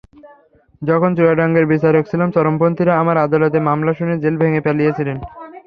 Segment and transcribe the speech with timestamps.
[0.81, 5.09] যখন চুয়াডাঙ্গার বিচারক ছিলাম, চরমপন্থীরা আমার আদালতে মামলা শুনে জেল ভেঙে পালিয়েছিল।